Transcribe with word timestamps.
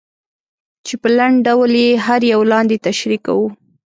چې 0.85 0.93
په 1.01 1.09
لنډ 1.17 1.37
ډول 1.47 1.71
یې 1.83 1.91
هر 2.05 2.21
یو 2.33 2.41
لاندې 2.51 2.81
تشریح 2.87 3.21
کوو. 3.25 3.47